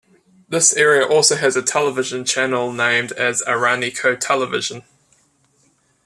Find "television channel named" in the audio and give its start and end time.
1.61-3.11